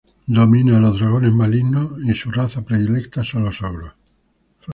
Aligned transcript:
Domina 0.27 0.77
a 0.77 0.79
los 0.79 0.97
dragones 0.99 1.31
malignos, 1.31 1.99
y 2.03 2.15
su 2.15 2.31
raza 2.31 2.65
predilecta 2.65 3.23
son 3.23 3.43
los 3.45 3.61
ogros. 3.61 3.93